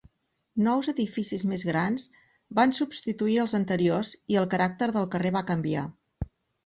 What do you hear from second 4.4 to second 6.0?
el caràcter del carrer va canviar.